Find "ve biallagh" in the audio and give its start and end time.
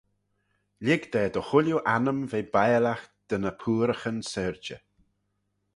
2.31-3.05